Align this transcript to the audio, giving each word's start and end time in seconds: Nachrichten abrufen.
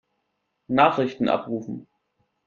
Nachrichten 0.71 1.29
abrufen. 1.29 1.87